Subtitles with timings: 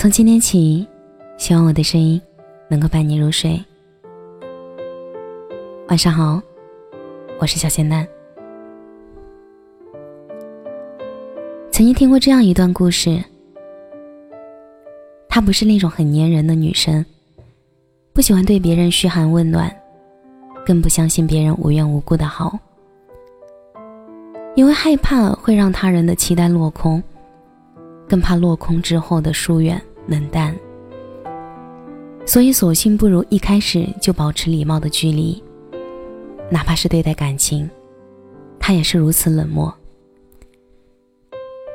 [0.00, 0.88] 从今天起，
[1.36, 2.18] 希望我的声音
[2.70, 3.62] 能够伴你入睡。
[5.88, 6.40] 晚上好，
[7.38, 8.08] 我是小仙丹。
[11.70, 13.22] 曾经听过这样一段故事，
[15.28, 17.04] 她不是那种很粘人的女生，
[18.14, 19.70] 不喜欢对别人嘘寒问暖，
[20.64, 22.58] 更不相信别人无缘无故的好，
[24.54, 27.02] 因为害怕会让他人的期待落空，
[28.08, 29.78] 更怕落空之后的疏远。
[30.10, 30.52] 冷淡，
[32.26, 35.40] 所以索性不如一开始就保持礼貌的距离。
[36.50, 37.70] 哪怕是对待感情，
[38.58, 39.72] 他也是如此冷漠。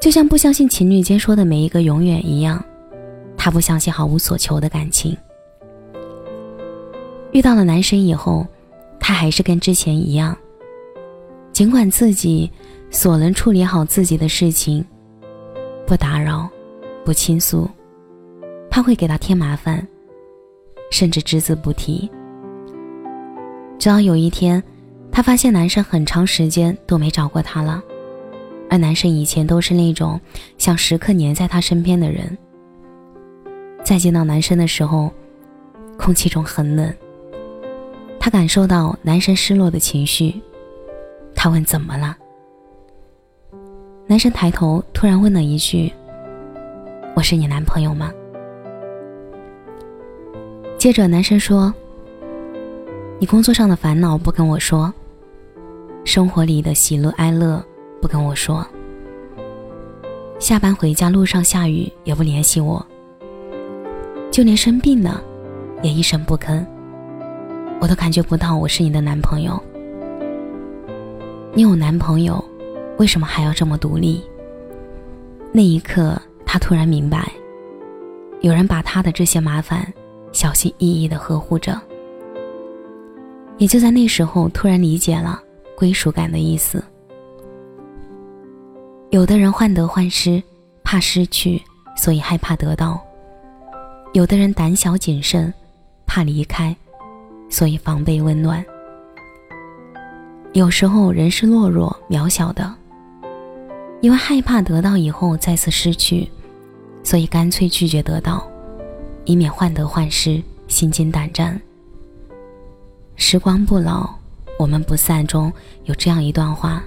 [0.00, 2.64] 就像不相信情侣间说的每一个永远一样，
[3.36, 5.16] 他不相信毫无所求的感情。
[7.32, 8.46] 遇到了男生以后，
[9.00, 10.36] 他还是跟之前一样，
[11.52, 12.48] 尽管自己
[12.92, 14.84] 所能处理好自己的事情，
[15.84, 16.48] 不打扰，
[17.04, 17.68] 不倾诉。
[18.70, 19.86] 怕会给他添麻烦，
[20.90, 22.08] 甚至只字不提。
[23.78, 24.62] 直到有一天，
[25.10, 27.82] 他发现男生很长时间都没找过他了，
[28.70, 30.20] 而男生以前都是那种
[30.56, 32.38] 想时刻黏在他身边的人。
[33.82, 35.10] 再见到男生的时候，
[35.98, 36.94] 空气中很冷。
[38.20, 40.40] 他感受到男生失落的情绪，
[41.34, 42.16] 他问怎么了？
[44.06, 45.90] 男生抬头，突然问了一句
[47.16, 48.12] ：“我是你男朋友吗？”
[50.80, 51.70] 接着，男生说
[53.20, 54.90] ：“你工作上的烦恼不跟我说，
[56.06, 57.62] 生活里的喜怒哀乐
[58.00, 58.66] 不跟我说，
[60.38, 62.84] 下班回家路上下雨也不联系我，
[64.30, 65.22] 就连生病了
[65.82, 66.64] 也一声不吭，
[67.78, 69.62] 我都感觉不到我是你的男朋友。
[71.52, 72.42] 你有男朋友，
[72.96, 74.24] 为什么还要这么独立？”
[75.52, 77.30] 那一刻，他突然明白，
[78.40, 79.86] 有人把他的这些麻烦。
[80.32, 81.80] 小心翼翼的呵护着，
[83.58, 85.40] 也就在那时候，突然理解了
[85.76, 86.82] 归属感的意思。
[89.10, 90.42] 有的人患得患失，
[90.84, 91.60] 怕失去，
[91.96, 93.00] 所以害怕得到；
[94.12, 95.52] 有的人胆小谨慎，
[96.06, 96.74] 怕离开，
[97.48, 98.64] 所以防备温暖。
[100.52, 102.74] 有时候人是懦弱渺小的，
[104.00, 106.28] 因为害怕得到以后再次失去，
[107.04, 108.49] 所以干脆拒绝得到。
[109.30, 111.60] 以免患得患失、心惊胆战。
[113.14, 114.12] 时光不老，
[114.58, 115.52] 我们不散中
[115.84, 116.82] 有这样一段话。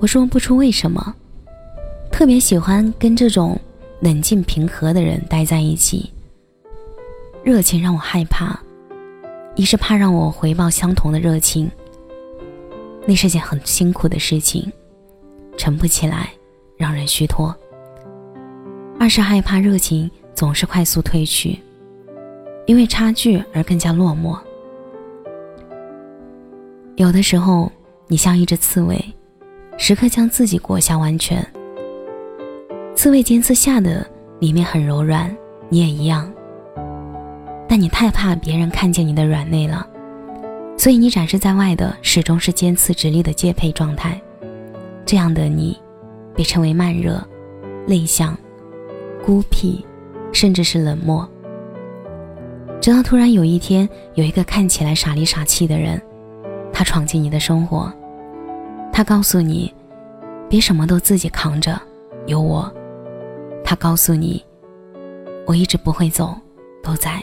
[0.00, 1.14] 我说不出为什么，
[2.10, 3.56] 特别喜欢跟这种
[4.00, 6.10] 冷静平和的人待在一起。
[7.44, 8.58] 热情让我害怕，
[9.54, 11.70] 一是怕让我回报相同的热情，
[13.06, 14.72] 那是件很辛苦的事情，
[15.56, 16.30] 沉不起来，
[16.76, 17.54] 让人虚脱；
[18.98, 20.10] 二是害怕热情。
[20.38, 21.58] 总是快速褪去，
[22.66, 24.38] 因为差距而更加落寞。
[26.94, 27.72] 有的时候，
[28.06, 29.04] 你像一只刺猬，
[29.76, 31.44] 时刻将自己裹挟完全。
[32.94, 35.36] 刺猬尖刺下的里面很柔软，
[35.68, 36.32] 你也一样。
[37.68, 39.84] 但你太怕别人看见你的软肋了，
[40.76, 44.16] 所以你展示在外的始终是尖刺直立的戒配状态。
[45.04, 45.76] 这样的你，
[46.32, 47.20] 被称为慢热、
[47.88, 48.38] 内向、
[49.26, 49.84] 孤僻。
[50.38, 51.28] 甚至是冷漠，
[52.80, 56.00] 直到突然有一天，有一个看起来傻里傻气的人，
[56.72, 57.92] 他闯进你的生活，
[58.92, 59.74] 他告诉你，
[60.48, 61.76] 别什么都自己扛着，
[62.26, 62.72] 有我。
[63.64, 64.40] 他告诉你，
[65.44, 66.32] 我一直不会走，
[66.84, 67.20] 都在。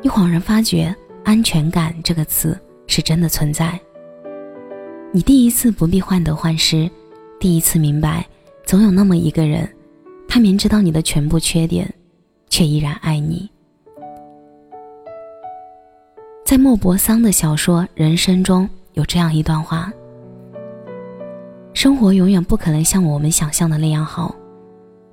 [0.00, 3.78] 你恍然发觉，安全感这个词是真的存在。
[5.12, 6.90] 你第一次不必患得患失，
[7.38, 8.26] 第一次明白，
[8.64, 9.68] 总有那么一个人。
[10.36, 11.90] 他明知道你的全部缺点，
[12.50, 13.50] 却依然爱你。
[16.44, 19.90] 在莫泊桑的小说《人生》中有这样一段话：
[21.72, 24.36] 生活永远不可能像我们想象的那样好，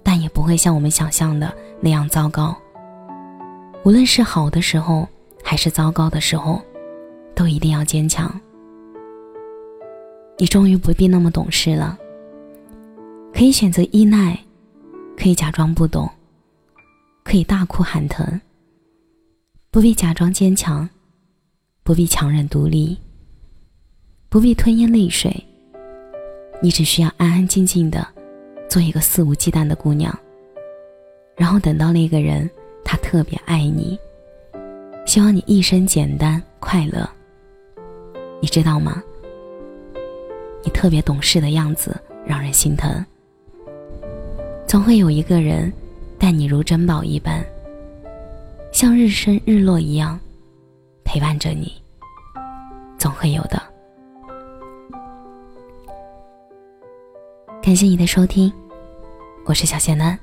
[0.03, 2.53] 但也不会像我们想象的那样糟糕。
[3.85, 5.07] 无论是好的时候，
[5.41, 6.61] 还是糟糕的时候，
[7.33, 8.29] 都一定要坚强。
[10.37, 11.97] 你终于不必那么懂事了，
[13.33, 14.37] 可以选择依赖。
[15.17, 16.09] 可以假装不懂，
[17.23, 18.39] 可以大哭喊疼，
[19.71, 20.87] 不必假装坚强，
[21.83, 22.97] 不必强忍独立，
[24.29, 25.33] 不必吞咽泪水。
[26.61, 28.05] 你只需要安安静静的
[28.69, 30.17] 做一个肆无忌惮的姑娘，
[31.35, 32.49] 然后等到那个人，
[32.83, 33.97] 他特别爱你，
[35.05, 37.09] 希望你一生简单快乐。
[38.41, 39.01] 你知道吗？
[40.63, 41.95] 你特别懂事的样子
[42.25, 43.05] 让人心疼。
[44.73, 45.71] 总会有一个人，
[46.17, 47.45] 待你如珍宝一般，
[48.71, 50.19] 像日升日落一样
[51.03, 51.71] 陪伴着你，
[52.97, 53.61] 总会有的。
[57.61, 58.51] 感谢你的收听，
[59.45, 60.17] 我是小谢楠。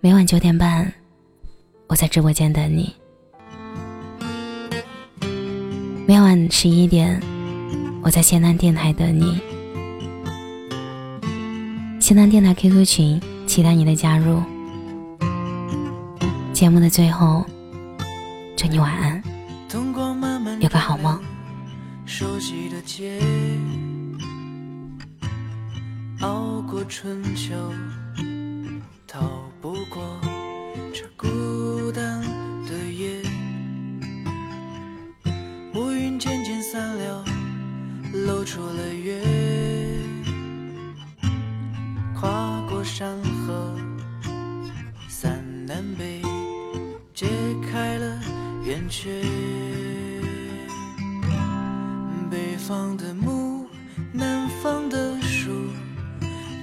[0.00, 0.92] 每晚九点半，
[1.86, 2.94] 我在直播间等你。
[6.06, 7.18] 每晚十一点，
[8.02, 9.40] 我在谢楠电台等你。
[12.08, 14.42] 西南电台 QQ 群，期待你的加入。
[16.54, 17.44] 节目的最后，
[18.56, 19.22] 祝你晚安，
[20.58, 21.20] 有个好梦。
[22.06, 23.20] 熟悉的街，
[26.20, 27.54] 熬过春秋，
[45.88, 46.22] 三南北，
[47.14, 47.26] 揭
[47.70, 48.20] 开了
[48.64, 49.22] 圆缺。
[52.30, 53.66] 北方的木，
[54.12, 55.50] 南方的树，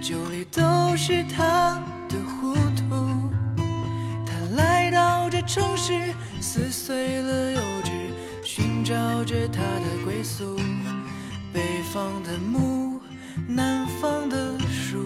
[0.01, 3.31] 酒里都是他的糊涂。
[4.25, 7.91] 他来到这城市，撕碎了幼稚，
[8.43, 8.93] 寻找
[9.23, 10.55] 着他的归宿。
[11.51, 12.99] 北方的木，
[13.47, 15.03] 南方的树。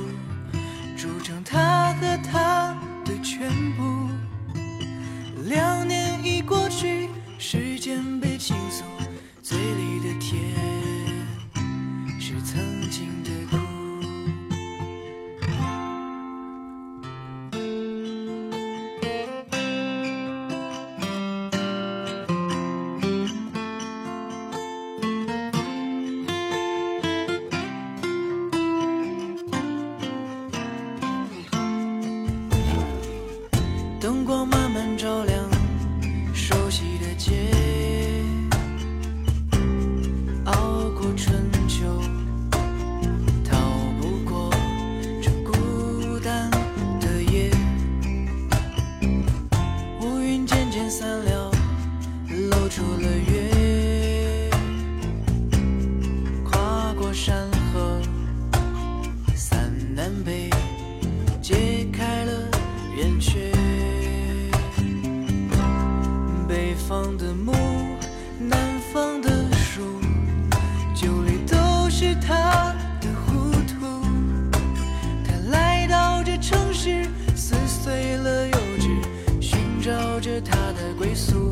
[0.97, 2.58] 铸成他和他。
[5.49, 5.78] 亮。
[81.09, 81.48] 他的